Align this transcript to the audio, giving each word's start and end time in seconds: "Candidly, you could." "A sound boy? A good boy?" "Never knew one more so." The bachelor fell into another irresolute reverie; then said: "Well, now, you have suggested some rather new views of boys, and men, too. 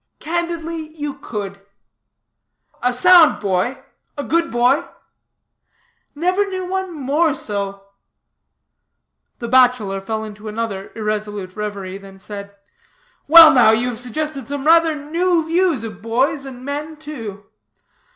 "Candidly, 0.19 0.95
you 0.97 1.13
could." 1.13 1.61
"A 2.81 2.91
sound 2.91 3.39
boy? 3.39 3.83
A 4.17 4.23
good 4.23 4.49
boy?" 4.49 4.83
"Never 6.15 6.43
knew 6.49 6.65
one 6.65 6.91
more 6.91 7.35
so." 7.35 7.83
The 9.37 9.47
bachelor 9.47 10.01
fell 10.01 10.23
into 10.23 10.47
another 10.47 10.91
irresolute 10.95 11.55
reverie; 11.55 11.99
then 11.99 12.17
said: 12.17 12.55
"Well, 13.27 13.53
now, 13.53 13.69
you 13.69 13.89
have 13.89 13.99
suggested 13.99 14.47
some 14.47 14.65
rather 14.65 14.95
new 14.95 15.45
views 15.45 15.83
of 15.83 16.01
boys, 16.01 16.47
and 16.47 16.65
men, 16.65 16.97
too. 16.97 17.45